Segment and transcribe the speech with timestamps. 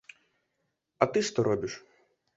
[1.05, 1.73] А ты што робіш!